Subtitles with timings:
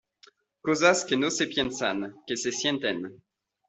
[0.63, 3.11] cosas que no se piensan, que se sienten.